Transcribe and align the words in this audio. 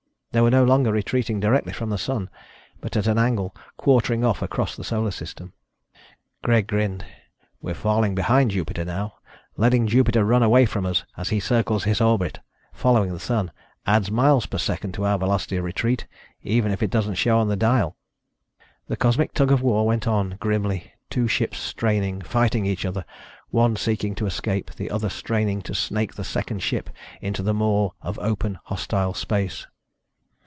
They 0.33 0.39
were 0.39 0.49
no 0.49 0.63
longer 0.63 0.93
retreating 0.93 1.41
directly 1.41 1.73
from 1.73 1.89
the 1.89 1.97
Sun, 1.97 2.29
but 2.79 2.95
at 2.95 3.05
an 3.05 3.17
angle 3.17 3.53
quartering 3.75 4.23
off 4.23 4.41
across 4.41 4.77
the 4.77 4.83
Solar 4.85 5.11
System. 5.11 5.51
Greg 6.41 6.67
grinned. 6.67 7.03
"We're 7.61 7.73
falling 7.73 8.15
behind 8.15 8.51
Jupiter 8.51 8.85
now. 8.85 9.15
Letting 9.57 9.87
Jupiter 9.87 10.23
run 10.23 10.41
away 10.41 10.65
from 10.65 10.85
us 10.85 11.03
as 11.17 11.27
he 11.31 11.41
circles 11.41 11.83
his 11.83 11.99
orbit, 11.99 12.39
following 12.71 13.11
the 13.11 13.19
Sun. 13.19 13.51
Adds 13.85 14.09
miles 14.09 14.45
per 14.45 14.57
second 14.57 14.93
to 14.93 15.03
our 15.03 15.19
velocity 15.19 15.57
of 15.57 15.65
retreat, 15.65 16.07
even 16.43 16.71
if 16.71 16.81
it 16.81 16.91
doesn't 16.91 17.15
show 17.15 17.37
on 17.37 17.49
the 17.49 17.57
dial." 17.57 17.97
The 18.87 18.95
cosmic 18.95 19.33
tug 19.33 19.51
of 19.51 19.61
war 19.61 19.85
went 19.85 20.07
on, 20.07 20.37
grimly 20.39 20.93
two 21.09 21.27
ships 21.27 21.57
straining, 21.57 22.21
fighting 22.21 22.65
each 22.65 22.85
other, 22.85 23.03
one 23.49 23.75
seeking 23.75 24.15
to 24.15 24.27
escape, 24.27 24.71
the 24.75 24.91
other 24.91 25.09
straining 25.09 25.61
to 25.63 25.75
snake 25.75 26.13
the 26.15 26.23
second 26.23 26.59
ship 26.63 26.89
into 27.19 27.43
the 27.43 27.53
maw 27.53 27.89
of 28.01 28.17
open, 28.19 28.59
hostile 28.63 29.13
space. 29.13 29.67